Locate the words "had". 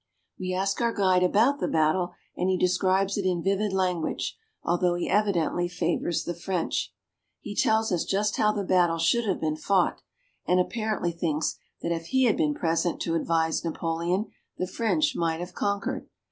12.23-12.35